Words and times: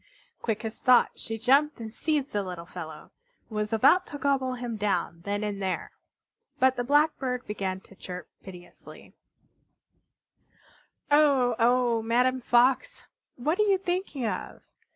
Quick 0.41 0.65
as 0.65 0.79
thought 0.79 1.11
she 1.13 1.37
jumped 1.37 1.79
and 1.79 1.93
seized 1.93 2.33
the 2.33 2.41
little 2.41 2.65
fellow, 2.65 3.11
and 3.47 3.55
was 3.55 3.71
about 3.71 4.07
to 4.07 4.17
gobble 4.17 4.55
him 4.55 4.75
down 4.75 5.21
then 5.25 5.43
and 5.43 5.61
there. 5.61 5.91
But 6.57 6.75
the 6.75 6.83
Blackbird 6.83 7.45
began 7.45 7.81
to 7.81 7.93
chirp 7.93 8.27
piteously: 8.41 9.13
"Oh, 11.11 11.55
oh, 11.59 12.01
Madame 12.01 12.41
Fox! 12.41 13.05
What 13.35 13.59
are 13.59 13.67
you 13.67 13.77
thinking 13.77 14.25
of? 14.25 14.63